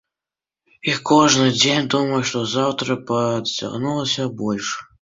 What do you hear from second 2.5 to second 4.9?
заўтра падцягнуся больш.